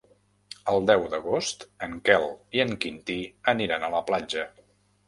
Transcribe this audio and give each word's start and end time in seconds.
El 0.71 0.87
deu 0.91 1.05
d'agost 1.11 1.67
en 1.89 1.95
Quel 2.09 2.27
i 2.59 2.65
en 2.67 2.75
Quintí 2.87 3.21
aniran 3.57 3.89
a 3.91 3.97
la 3.99 4.07
platja. 4.11 4.51